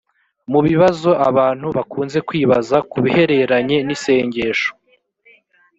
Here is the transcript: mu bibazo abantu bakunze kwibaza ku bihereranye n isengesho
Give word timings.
mu 0.51 0.59
bibazo 0.67 1.11
abantu 1.29 1.67
bakunze 1.77 2.17
kwibaza 2.27 2.77
ku 2.89 2.97
bihereranye 3.03 3.77
n 3.87 3.89
isengesho 3.95 4.69